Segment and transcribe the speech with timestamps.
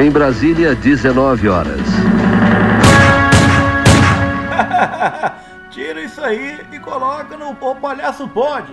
[0.00, 1.80] Em Brasília, 19 horas.
[5.72, 8.72] Tira isso aí e coloca no O Palhaço Pode.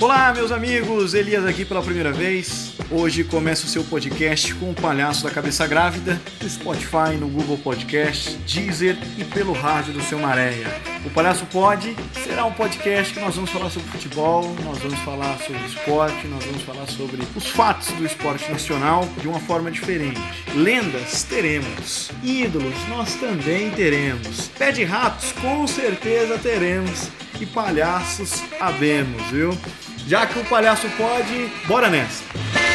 [0.00, 2.75] Olá, meus amigos, Elias aqui pela primeira vez.
[2.88, 7.58] Hoje começa o seu podcast com o Palhaço da Cabeça Grávida, no Spotify, no Google
[7.58, 10.68] Podcast, Deezer e pelo rádio do seu Maréia.
[11.04, 15.36] O Palhaço Pode será um podcast que nós vamos falar sobre futebol, nós vamos falar
[15.38, 20.20] sobre esporte, nós vamos falar sobre os fatos do esporte nacional de uma forma diferente.
[20.54, 27.08] Lendas teremos, ídolos nós também teremos, pé de ratos com certeza teremos
[27.40, 29.58] e palhaços abemos, viu?
[30.06, 32.65] Já que o palhaço pode, bora nessa!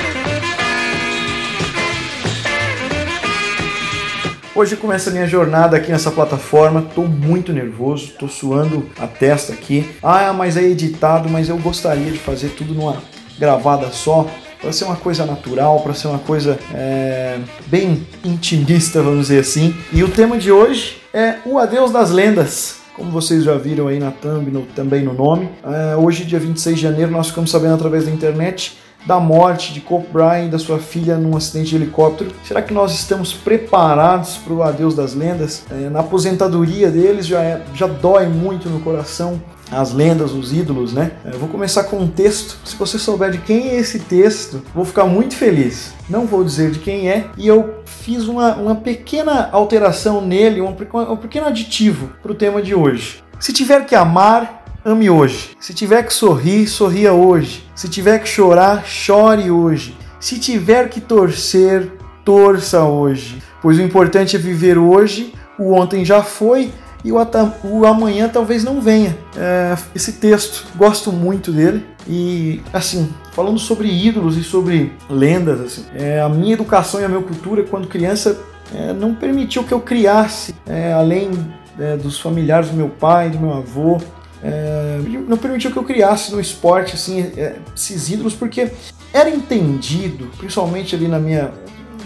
[4.53, 6.85] Hoje começa a minha jornada aqui nessa plataforma.
[6.93, 9.89] Tô muito nervoso, tô suando a testa aqui.
[10.03, 12.97] Ah, mas é editado, mas eu gostaria de fazer tudo numa
[13.39, 14.27] gravada só
[14.59, 19.73] para ser uma coisa natural, para ser uma coisa é, bem intimista, vamos dizer assim.
[19.93, 22.81] E o tema de hoje é o adeus das lendas.
[22.93, 26.75] Como vocês já viram aí na thumb, no, também no nome, é, hoje, dia 26
[26.75, 30.59] de janeiro, nós ficamos sabendo através da internet da morte de Kobe Bryant e da
[30.59, 32.31] sua filha num acidente de helicóptero.
[32.43, 35.63] Será que nós estamos preparados para o adeus das lendas?
[35.71, 39.41] É, na aposentadoria deles já, é, já dói muito no coração
[39.71, 41.13] as lendas, os ídolos, né?
[41.23, 42.57] Eu vou começar com um texto.
[42.65, 45.93] Se você souber de quem é esse texto, vou ficar muito feliz.
[46.09, 50.75] Não vou dizer de quem é, e eu fiz uma, uma pequena alteração nele, um,
[51.09, 53.23] um pequeno aditivo para o tema de hoje.
[53.39, 55.55] Se tiver que amar, ame hoje.
[55.59, 57.65] Se tiver que sorrir, sorria hoje.
[57.75, 59.97] Se tiver que chorar, chore hoje.
[60.19, 61.91] Se tiver que torcer,
[62.23, 63.41] torça hoje.
[63.61, 66.71] Pois o importante é viver hoje, o ontem já foi
[67.03, 69.17] e o, amanhã talvez não venha.
[69.35, 71.85] É, esse texto, gosto muito dele.
[72.07, 77.09] E assim, falando sobre ídolos e sobre lendas, assim, é, a minha educação e a
[77.09, 78.39] minha cultura, quando criança,
[78.73, 81.31] é, não permitiu que eu criasse, é, além
[81.79, 83.99] é, dos familiares do meu pai, do meu avô,
[84.43, 88.71] é, não permitiu que eu criasse no esporte assim, é, esses ídolos, porque
[89.13, 91.51] era entendido, principalmente ali na minha,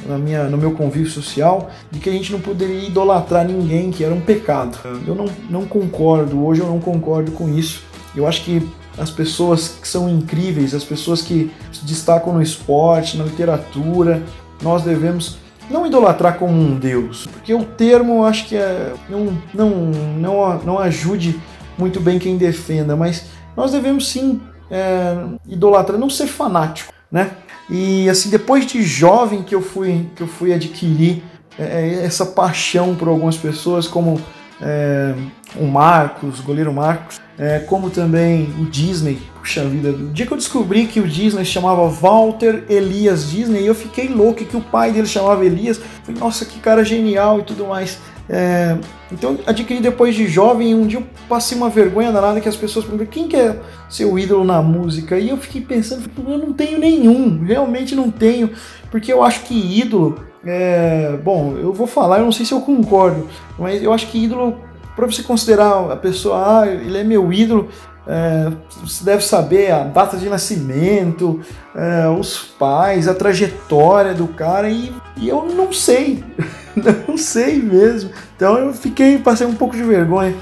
[0.07, 4.03] na minha, no meu convívio social, de que a gente não poderia idolatrar ninguém, que
[4.03, 4.77] era um pecado.
[5.07, 7.83] Eu não, não concordo, hoje eu não concordo com isso.
[8.15, 8.67] Eu acho que
[8.97, 14.23] as pessoas que são incríveis, as pessoas que se destacam no esporte, na literatura,
[14.61, 15.37] nós devemos
[15.69, 19.69] não idolatrar como um deus, porque o termo acho que é, não, não,
[20.17, 21.39] não, não ajude
[21.77, 23.25] muito bem quem defenda, mas
[23.55, 25.15] nós devemos sim é,
[25.47, 27.31] idolatrar, não ser fanático, né?
[27.69, 31.23] E assim, depois de jovem que eu fui, que eu fui adquirir
[31.57, 34.19] é, é essa paixão por algumas pessoas, como
[34.61, 35.13] é,
[35.55, 39.19] o Marcos, o goleiro Marcos, é, como também o Disney.
[39.39, 43.75] Puxa vida, o dia que eu descobri que o Disney chamava Walter Elias Disney, eu
[43.75, 45.79] fiquei louco que o pai dele chamava Elias.
[46.03, 47.99] Falei, nossa, que cara genial e tudo mais.
[48.27, 48.77] É,
[49.11, 52.83] então adquiri depois de jovem, um dia eu passei uma vergonha danada que as pessoas
[52.83, 55.17] perguntam quem que é seu ídolo na música?
[55.19, 58.49] E eu fiquei pensando, eu não tenho nenhum, realmente não tenho,
[58.89, 62.61] porque eu acho que ídolo, é, bom, eu vou falar, eu não sei se eu
[62.61, 63.27] concordo,
[63.59, 64.57] mas eu acho que ídolo,
[64.95, 67.69] para você considerar a pessoa, ah, ele é meu ídolo,
[68.07, 71.41] é, você deve saber a data de nascimento,
[71.75, 76.23] é, os pais, a trajetória do cara e, e eu não sei,
[77.07, 78.09] não sei mesmo.
[78.35, 80.35] Então eu fiquei, passei um pouco de vergonha.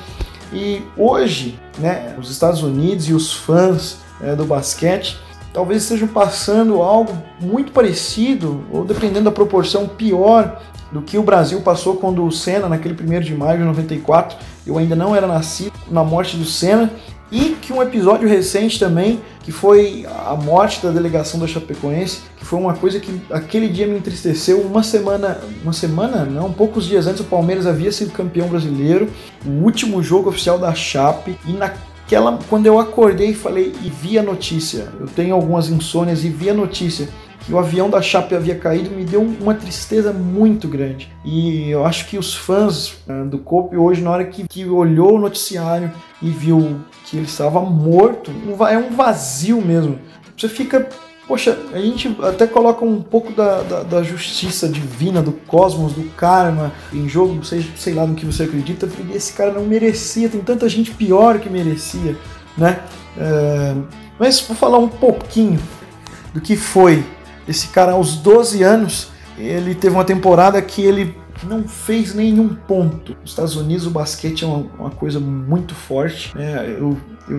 [0.51, 5.17] E hoje, né, os Estados Unidos e os fãs é, do basquete
[5.53, 10.59] talvez estejam passando algo muito parecido, ou dependendo da proporção, pior
[10.91, 14.77] do que o Brasil passou quando o Senna, naquele 1 de maio de 94, eu
[14.77, 16.91] ainda não era nascido, na morte do Senna,
[17.33, 22.45] e que um episódio recente também, que foi a morte da delegação da Chapecoense, que
[22.45, 24.61] foi uma coisa que aquele dia me entristeceu.
[24.61, 29.09] Uma semana, uma semana, não, poucos dias antes o Palmeiras havia sido campeão brasileiro,
[29.43, 34.19] o último jogo oficial da Chape, e naquela quando eu acordei e falei e vi
[34.19, 37.09] a notícia, eu tenho algumas insônias e vi a notícia
[37.45, 41.11] que o avião da Chape havia caído me deu uma tristeza muito grande.
[41.25, 45.15] E eu acho que os fãs uh, do Cope hoje, na hora que, que olhou
[45.15, 45.91] o noticiário
[46.21, 48.31] e viu que ele estava morto,
[48.69, 49.99] é um vazio mesmo.
[50.37, 50.87] Você fica.
[51.25, 56.03] Poxa, a gente até coloca um pouco da, da, da justiça divina, do cosmos, do
[56.17, 60.27] karma em jogo, sei, sei lá no que você acredita, porque esse cara não merecia,
[60.27, 62.17] tem tanta gente pior que merecia,
[62.57, 62.81] né?
[63.17, 63.73] É,
[64.19, 65.59] mas vou falar um pouquinho
[66.33, 67.05] do que foi
[67.47, 73.15] esse cara, aos 12 anos, ele teve uma temporada que ele não fez nenhum ponto.
[73.21, 76.35] Nos Estados Unidos o basquete é uma, uma coisa muito forte.
[76.37, 76.77] Né?
[76.79, 76.97] Eu,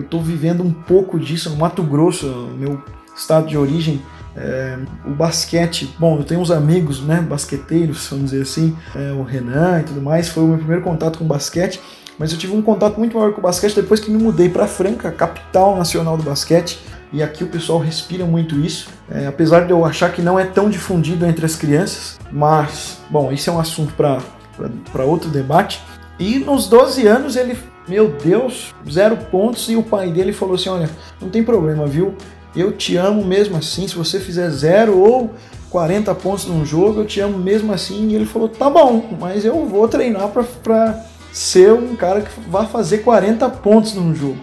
[0.09, 2.81] tô vivendo um pouco disso no Mato Grosso, meu
[3.15, 4.01] estado de origem.
[4.35, 9.23] É, o basquete, bom, eu tenho uns amigos, né, basqueteiros, vamos dizer assim, é, o
[9.23, 11.79] Renan e tudo mais, foi o meu primeiro contato com basquete,
[12.19, 14.67] mas eu tive um contato muito maior com o basquete depois que me mudei para
[14.67, 16.79] Franca, capital nacional do basquete,
[17.13, 20.45] e aqui o pessoal respira muito isso, é, apesar de eu achar que não é
[20.45, 25.81] tão difundido entre as crianças, mas, bom, isso é um assunto para outro debate.
[26.19, 27.57] E nos 12 anos ele,
[27.87, 30.89] meu Deus, zero pontos, e o pai dele falou assim: olha,
[31.21, 32.15] não tem problema, viu?
[32.55, 33.87] Eu te amo mesmo assim.
[33.87, 35.33] Se você fizer zero ou
[35.69, 38.09] 40 pontos num jogo, eu te amo mesmo assim.
[38.09, 42.65] E ele falou: tá bom, mas eu vou treinar para ser um cara que vai
[42.65, 44.37] fazer 40 pontos num jogo.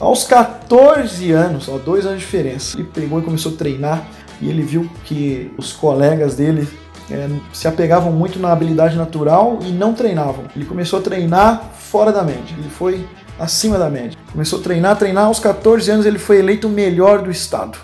[0.00, 4.02] Aos 14 anos, ó, dois anos de diferença, ele pegou e começou a treinar
[4.40, 6.66] e ele viu que os colegas dele
[7.10, 10.44] é, se apegavam muito na habilidade natural e não treinavam.
[10.56, 12.56] Ele começou a treinar fora da média.
[12.56, 13.06] Ele foi
[13.38, 14.18] acima da média.
[14.32, 15.26] Começou a treinar, treinar.
[15.26, 17.76] Aos 14 anos ele foi eleito o melhor do estado.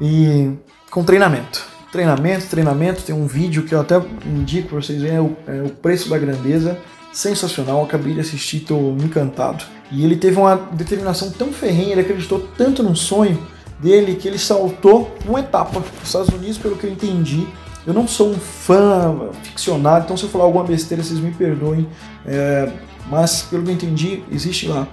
[0.00, 0.50] E
[0.90, 1.64] com treinamento.
[1.92, 3.02] Treinamento, treinamento.
[3.02, 6.08] Tem um vídeo que eu até indico para vocês verem, é o, é o Preço
[6.08, 6.76] da Grandeza.
[7.16, 9.64] Sensacional, acabei de assistir, estou encantado.
[9.90, 13.38] E ele teve uma determinação tão ferrenha, ele acreditou tanto no sonho
[13.80, 15.82] dele que ele saltou uma etapa.
[16.02, 17.48] Os Estados Unidos, pelo que eu entendi,
[17.86, 21.88] eu não sou um fã ficcionado, então se eu falar alguma besteira, vocês me perdoem.
[22.26, 22.70] É,
[23.08, 24.86] mas pelo que eu entendi, existe lá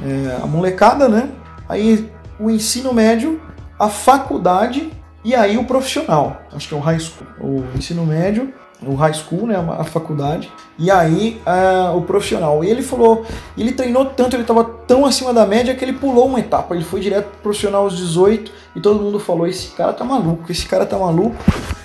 [0.00, 1.28] é, a molecada, né?
[1.68, 3.42] Aí o ensino médio,
[3.76, 4.92] a faculdade
[5.24, 6.40] e aí o profissional.
[6.52, 7.26] Acho que é o high school.
[7.40, 8.54] O ensino médio,
[8.86, 9.56] o high school, né?
[9.78, 10.50] A faculdade.
[10.78, 12.64] E aí uh, o profissional.
[12.64, 13.24] E ele falou,
[13.56, 16.74] ele treinou tanto, ele estava tão acima da média que ele pulou uma etapa.
[16.74, 20.50] Ele foi direto pro profissional aos 18 e todo mundo falou: esse cara tá maluco,
[20.50, 21.36] esse cara tá maluco.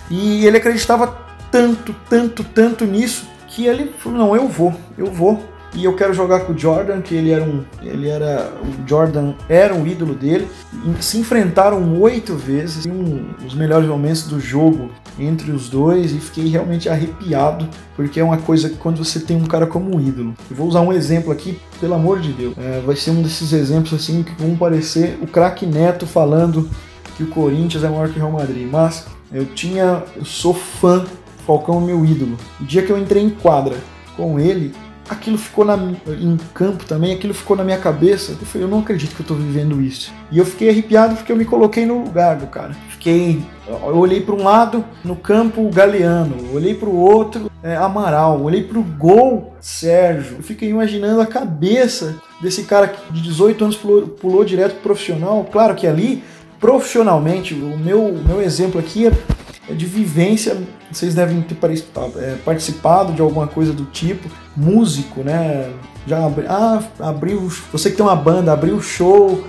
[0.09, 1.15] E ele acreditava
[1.51, 5.39] tanto, tanto, tanto nisso que ele falou: não, eu vou, eu vou
[5.73, 9.33] e eu quero jogar com o Jordan, que ele era um, ele era, o Jordan
[9.47, 10.47] era um ídolo dele.
[10.99, 14.89] Se enfrentaram oito vezes, um dos melhores momentos do jogo
[15.19, 19.37] entre os dois e fiquei realmente arrepiado, porque é uma coisa que quando você tem
[19.37, 20.33] um cara como um ídolo.
[20.49, 22.55] Eu vou usar um exemplo aqui, pelo amor de Deus.
[22.57, 26.67] É, vai ser um desses exemplos assim que vão parecer o craque Neto falando
[27.15, 31.05] que o Corinthians é maior que o Real Madrid, mas eu tinha, eu sou fã,
[31.45, 32.37] Falcão é meu ídolo.
[32.59, 33.75] O dia que eu entrei em quadra
[34.15, 34.73] com ele,
[35.09, 38.33] aquilo ficou na, em campo também, aquilo ficou na minha cabeça.
[38.39, 40.13] Eu falei, eu não acredito que eu tô vivendo isso.
[40.31, 42.73] E eu fiquei arrepiado porque eu me coloquei no lugar do cara.
[42.89, 43.41] Fiquei.
[43.67, 46.53] Eu olhei para um lado, no campo, Galeano.
[46.53, 48.41] Olhei para o outro, é, Amaral.
[48.41, 50.37] Olhei para o gol, Sérgio.
[50.37, 54.89] Eu fiquei imaginando a cabeça desse cara que de 18 anos pulou, pulou direto pro
[54.89, 55.47] profissional.
[55.51, 56.23] Claro que ali,
[56.59, 59.38] profissionalmente, o meu, meu exemplo aqui é é
[59.75, 60.57] de vivência.
[60.91, 61.57] Vocês devem ter
[62.17, 64.29] é, participado de alguma coisa do tipo.
[64.55, 65.71] Músico, né?
[66.07, 67.51] Já abri, ah, abriu.
[67.71, 69.43] Você que tem uma banda, abriu o show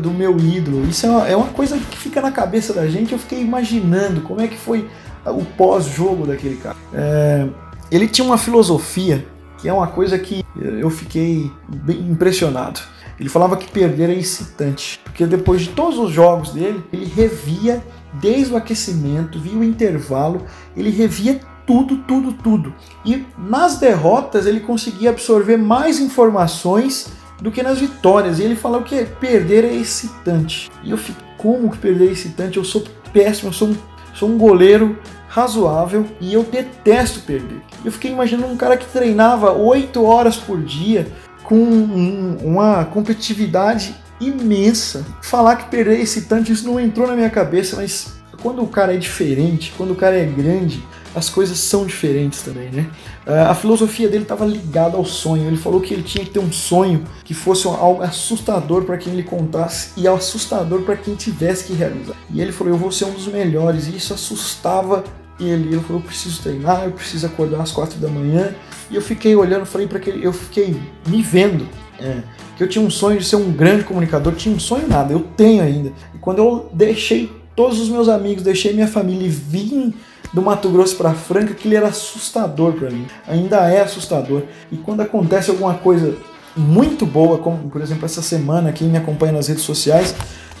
[0.00, 0.84] do meu ídolo.
[0.86, 3.12] Isso é uma, é uma coisa que fica na cabeça da gente.
[3.12, 4.88] Eu fiquei imaginando como é que foi
[5.24, 6.76] o pós-jogo daquele cara.
[6.92, 7.46] É,
[7.90, 9.26] ele tinha uma filosofia
[9.58, 12.80] que é uma coisa que eu fiquei bem impressionado.
[13.18, 17.82] Ele falava que perder é excitante, porque depois de todos os jogos dele, ele revia
[18.20, 20.44] desde o aquecimento, via o intervalo,
[20.76, 22.74] ele revia tudo, tudo, tudo.
[23.04, 27.08] E nas derrotas ele conseguia absorver mais informações
[27.40, 28.38] do que nas vitórias.
[28.38, 30.70] E ele falou que perder é excitante.
[30.82, 32.56] E eu fico, como que perder é excitante?
[32.56, 33.76] Eu sou péssimo, eu sou um,
[34.14, 37.60] sou um goleiro razoável e eu detesto perder.
[37.84, 41.06] Eu fiquei imaginando um cara que treinava 8 horas por dia
[41.42, 45.04] com um, uma competitividade imensa.
[45.22, 48.94] Falar que perder esse tanto, isso não entrou na minha cabeça, mas quando o cara
[48.94, 50.82] é diferente, quando o cara é grande,
[51.14, 52.90] as coisas são diferentes também, né?
[53.26, 55.46] Ah, a filosofia dele estava ligada ao sonho.
[55.46, 59.14] Ele falou que ele tinha que ter um sonho que fosse algo assustador para quem
[59.14, 62.14] ele contasse e assustador para quem tivesse que realizar.
[62.30, 63.86] E ele falou: Eu vou ser um dos melhores.
[63.86, 65.02] E isso assustava
[65.40, 65.68] ele.
[65.68, 68.54] Ele falou: Eu preciso treinar, eu preciso acordar às quatro da manhã.
[68.90, 71.66] E eu fiquei olhando, falei para aquele, eu fiquei me vendo.
[71.98, 72.22] É,
[72.56, 75.20] que eu tinha um sonho de ser um grande comunicador, tinha um sonho nada, eu
[75.36, 75.92] tenho ainda.
[76.14, 79.94] E quando eu deixei todos os meus amigos, deixei minha família e vim
[80.32, 83.06] do Mato Grosso para Franca, aquilo era assustador para mim.
[83.28, 84.42] Ainda é assustador.
[84.72, 86.16] E quando acontece alguma coisa
[86.56, 90.14] muito boa, como por exemplo essa semana, quem me acompanha nas redes sociais,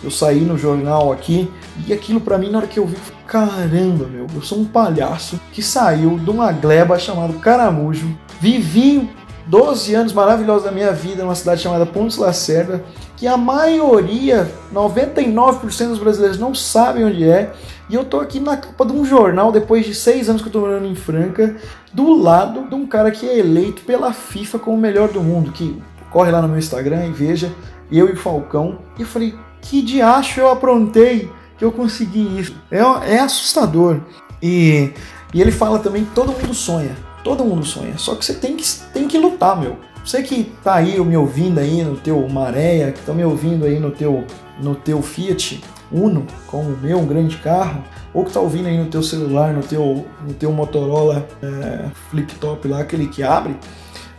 [0.04, 1.50] eu saí no jornal aqui
[1.86, 5.40] e aquilo para mim na hora que eu vi, caramba, meu, eu sou um palhaço
[5.52, 9.08] que saiu de uma gleba chamado Caramujo, vivi
[9.46, 12.84] 12 anos maravilhosos da minha vida numa cidade chamada Pontes Lacerda,
[13.16, 17.52] que a maioria, 99% dos brasileiros não sabem onde é.
[17.88, 20.52] E eu tô aqui na capa de um jornal, depois de seis anos que eu
[20.52, 21.56] tô morando em Franca,
[21.92, 25.52] do lado de um cara que é eleito pela FIFA como o melhor do mundo,
[25.52, 27.52] que corre lá no meu Instagram e veja,
[27.90, 28.78] eu e o Falcão.
[28.98, 32.54] E eu falei, que diacho eu aprontei que eu consegui isso.
[32.70, 32.80] É,
[33.14, 34.00] é assustador.
[34.42, 34.92] E,
[35.32, 37.05] e ele fala também que todo mundo sonha.
[37.26, 37.98] Todo mundo sonha.
[37.98, 38.64] Só que você tem que,
[38.94, 39.78] tem que lutar, meu.
[40.04, 43.80] Você que tá aí me ouvindo aí no teu Maréia, que tá me ouvindo aí
[43.80, 44.24] no teu,
[44.62, 47.82] no teu Fiat Uno, como o meu, um grande carro,
[48.14, 52.32] ou que tá ouvindo aí no teu celular, no teu, no teu Motorola é, flip
[52.36, 53.56] top lá, aquele que abre,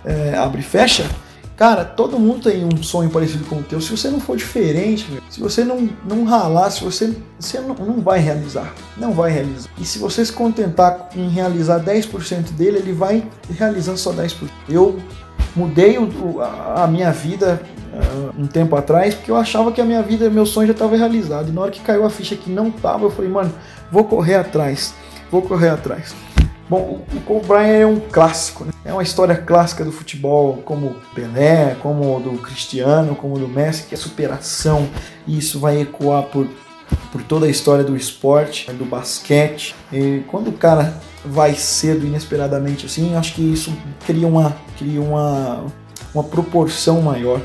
[0.04, 1.10] é, abre e fecha,
[1.58, 3.82] Cara, todo mundo tem um sonho parecido com o teu.
[3.82, 7.74] Se você não for diferente, meu, se você não, não ralar, se você, você não,
[7.74, 8.76] não vai realizar.
[8.96, 9.68] Não vai realizar.
[9.80, 14.48] E se você se contentar em realizar 10% dele, ele vai realizando só 10%.
[14.70, 15.00] Eu
[15.56, 17.60] mudei o, a, a minha vida
[17.92, 20.96] uh, um tempo atrás porque eu achava que a minha vida, meu sonho já estava
[20.96, 21.50] realizado.
[21.50, 23.52] E na hora que caiu a ficha que não tava, eu falei, mano,
[23.92, 24.94] vou correr atrás.
[25.32, 26.14] Vou correr atrás.
[26.70, 28.72] Bom, o Kobe Bryant é um clássico, né?
[28.84, 33.96] é uma história clássica do futebol, como Pelé, como do Cristiano, como do Messi, que
[33.96, 34.90] é superação,
[35.26, 36.46] e isso vai ecoar por,
[37.10, 39.76] por toda a história do esporte, do basquete.
[39.94, 43.72] E quando o cara vai cedo, inesperadamente assim, acho que isso
[44.06, 45.66] cria uma, cria uma,
[46.14, 47.40] uma proporção maior.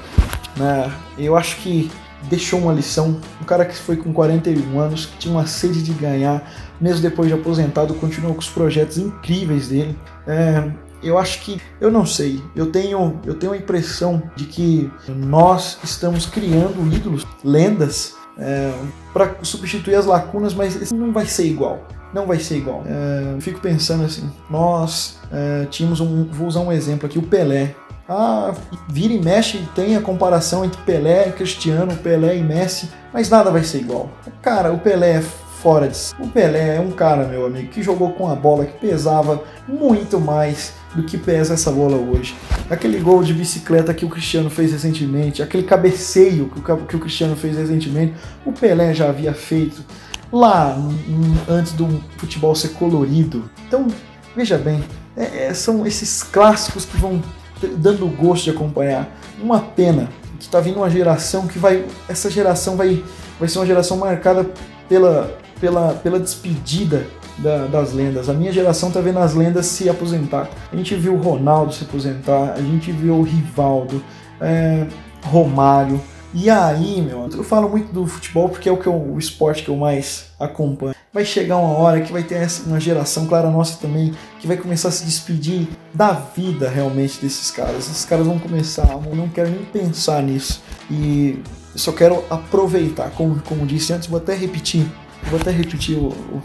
[0.57, 0.93] Né?
[1.17, 1.89] Eu acho que
[2.29, 3.21] deixou uma lição.
[3.41, 6.51] Um cara que foi com 41 anos, que tinha uma sede de ganhar,
[6.81, 9.97] mesmo depois de aposentado, continuou com os projetos incríveis dele.
[10.27, 10.71] É,
[11.03, 15.79] eu acho que, eu não sei, eu tenho, eu tenho a impressão de que nós
[15.83, 18.73] estamos criando ídolos, lendas, é,
[19.13, 21.87] para substituir as lacunas, mas não vai ser igual.
[22.15, 22.85] Não vai ser igual.
[22.87, 27.75] É, fico pensando assim, nós é, tínhamos um, vou usar um exemplo aqui, o Pelé.
[28.15, 28.53] Ah,
[28.91, 33.51] vira e mexe tem a comparação entre Pelé e Cristiano, Pelé e Messi, mas nada
[33.51, 34.11] vai ser igual.
[34.43, 36.15] Cara, o Pelé é fora de si.
[36.19, 40.21] O Pelé é um cara, meu amigo, que jogou com a bola que pesava muito
[40.21, 42.37] mais do que pesa essa bola hoje.
[42.69, 47.01] Aquele gol de bicicleta que o Cristiano fez recentemente, aquele cabeceio que o, que o
[47.01, 48.13] Cristiano fez recentemente,
[48.45, 49.83] o Pelé já havia feito
[50.31, 50.77] lá
[51.49, 51.89] antes do
[52.19, 53.51] futebol ser colorido.
[53.67, 53.87] Então,
[54.37, 54.85] veja bem,
[55.17, 57.23] é, é, são esses clássicos que vão
[57.67, 59.09] dando gosto de acompanhar.
[59.41, 61.85] Uma pena que está vindo uma geração que vai.
[62.09, 63.03] Essa geração vai,
[63.39, 64.47] vai ser uma geração marcada
[64.89, 67.07] pela, pela, pela despedida
[67.39, 68.29] da, das lendas.
[68.29, 70.49] A minha geração está vendo as lendas se aposentar.
[70.73, 74.03] A gente viu o Ronaldo se aposentar, a gente viu o Rivaldo,
[74.41, 74.87] é,
[75.25, 76.01] Romário.
[76.35, 79.63] E aí, meu, eu falo muito do futebol porque é o, que eu, o esporte
[79.63, 80.95] que eu mais acompanho.
[81.13, 84.57] Vai chegar uma hora que vai ter uma geração, claro, a nossa também, que vai
[84.57, 87.81] começar a se despedir da vida realmente desses caras.
[87.81, 90.63] Esses caras vão começar, eu não quero nem pensar nisso.
[90.91, 91.39] E
[91.77, 94.87] só quero aproveitar, como, como disse antes, vou até repetir,
[95.29, 96.43] vou até repetir o, o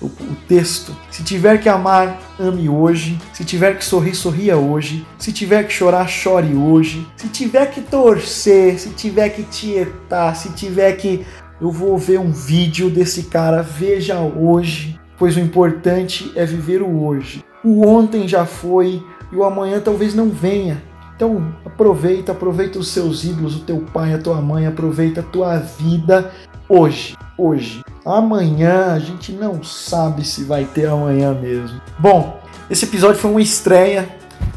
[0.00, 0.96] o, o, texto.
[1.10, 3.20] Se tiver que amar, ame hoje.
[3.32, 5.06] Se tiver que sorrir, sorria hoje.
[5.18, 7.06] Se tiver que chorar, chore hoje.
[7.16, 11.26] Se tiver que torcer, se tiver que tietar, se tiver que
[11.60, 17.04] eu vou ver um vídeo desse cara, veja hoje, pois o importante é viver o
[17.04, 17.44] hoje.
[17.62, 20.82] O ontem já foi e o amanhã talvez não venha.
[21.14, 25.58] Então aproveita, aproveita os seus ídolos, o teu pai, a tua mãe, aproveita a tua
[25.58, 26.30] vida
[26.66, 27.82] hoje, hoje.
[28.06, 31.78] Amanhã a gente não sabe se vai ter amanhã mesmo.
[31.98, 32.40] Bom,
[32.70, 34.08] esse episódio foi uma estreia.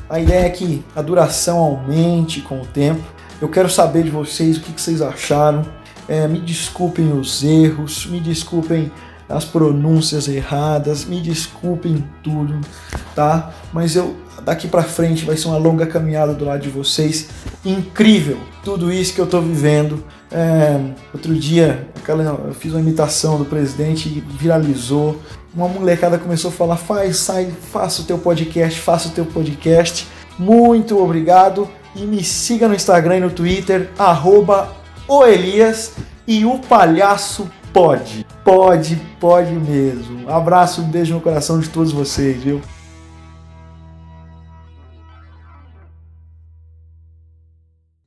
[0.10, 3.04] A ideia é que a duração aumente com o tempo.
[3.42, 5.66] Eu quero saber de vocês o que vocês acharam.
[6.08, 8.92] É, me desculpem os erros, me desculpem
[9.30, 12.60] as pronúncias erradas, me desculpem tudo,
[13.16, 13.52] tá?
[13.72, 17.30] Mas eu daqui para frente vai ser uma longa caminhada do lado de vocês.
[17.64, 20.04] Incrível tudo isso que eu tô vivendo.
[20.32, 20.80] É,
[21.14, 25.20] outro dia, aquela, eu fiz uma imitação do presidente e viralizou.
[25.56, 30.08] Uma molecada começou a falar: faz, sai, faça o teu podcast, faça o teu podcast.
[30.38, 34.83] Muito obrigado e me siga no Instagram e no Twitter, arroba
[35.20, 35.94] o Elias
[36.28, 38.26] e o palhaço pode.
[38.44, 40.30] Pode, pode mesmo.
[40.30, 42.62] Abraço, um beijo no coração de todos vocês, viu?